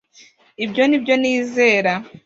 Ibyo 0.65 0.83
ni 0.85 0.97
byo 1.01 1.15
nizera 1.21 1.93